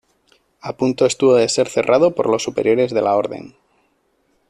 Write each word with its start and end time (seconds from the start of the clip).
A 0.61 0.71
punto 0.79 1.05
estuvo 1.05 1.35
de 1.35 1.47
ser 1.47 1.67
cerrado 1.69 2.15
por 2.15 2.27
los 2.27 2.41
superiores 2.41 2.91
de 2.91 3.03
la 3.03 3.15
Orden. 3.15 3.53